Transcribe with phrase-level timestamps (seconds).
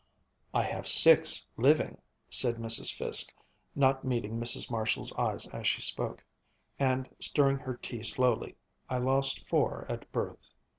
[0.51, 2.91] "I have six living," said Mrs.
[2.91, 3.31] Fiske,
[3.75, 4.71] not meeting Mrs.
[4.71, 6.25] Marshall's eyes as she spoke,
[6.79, 8.55] and stirring her tea slowly,
[8.89, 10.55] "I lost four at birth."